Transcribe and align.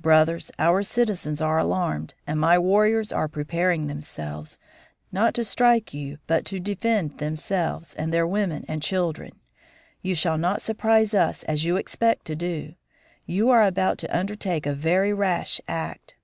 Brothers, 0.00 0.50
our 0.58 0.82
citizens 0.82 1.40
are 1.40 1.56
alarmed, 1.56 2.14
and 2.26 2.40
my 2.40 2.58
warriors 2.58 3.12
are 3.12 3.28
preparing 3.28 3.86
themselves, 3.86 4.58
not 5.12 5.34
to 5.34 5.44
strike 5.44 5.94
you 5.94 6.18
but 6.26 6.44
to 6.46 6.58
defend 6.58 7.18
themselves, 7.18 7.94
and 7.94 8.12
their 8.12 8.26
women 8.26 8.64
and 8.66 8.82
children. 8.82 9.38
You 10.00 10.16
shall 10.16 10.36
not 10.36 10.62
surprise 10.62 11.14
us 11.14 11.44
as 11.44 11.64
you 11.64 11.76
expect 11.76 12.24
to 12.24 12.34
do; 12.34 12.74
you 13.24 13.50
are 13.50 13.62
about 13.62 13.98
to 13.98 14.18
undertake 14.18 14.66
a 14.66 14.74
very 14.74 15.12
rash 15.14 15.60
act. 15.68 16.16